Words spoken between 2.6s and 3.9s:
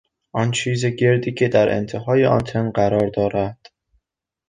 قرار دارد